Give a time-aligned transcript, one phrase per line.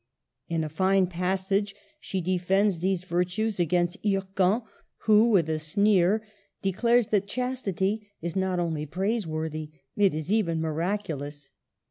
[0.47, 4.63] In a fine passage she defends these virtues against Hircan,
[5.03, 6.23] who with a sneer
[6.63, 11.51] declares that chastity is not only praiseworthy, it is even miraculous.